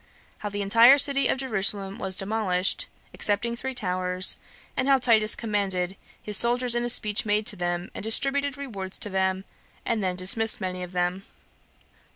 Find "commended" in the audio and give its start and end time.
5.35-5.95